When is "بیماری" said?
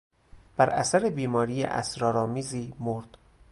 1.09-1.63